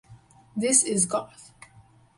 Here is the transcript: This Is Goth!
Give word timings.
This 0.57 0.83
Is 0.83 1.05
Goth! 1.05 1.53